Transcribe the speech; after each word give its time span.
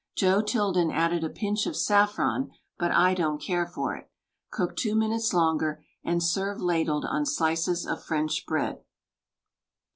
Joe 0.15 0.41
Tilden 0.41 0.89
added 0.89 1.23
a 1.23 1.29
pinch 1.29 1.67
of 1.67 1.75
saffron, 1.77 2.49
but 2.79 2.89
I 2.89 3.13
don't 3.13 3.39
care 3.39 3.67
for 3.67 3.95
it. 3.95 4.09
Cook 4.49 4.75
two 4.75 4.95
minutes 4.95 5.31
longer 5.31 5.85
and 6.03 6.23
serve 6.23 6.59
ladled 6.59 7.05
on 7.05 7.23
slices 7.23 7.85
of 7.85 8.03
French 8.03 8.47
bread. 8.47 8.83